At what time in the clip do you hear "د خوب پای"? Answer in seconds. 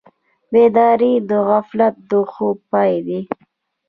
2.09-2.93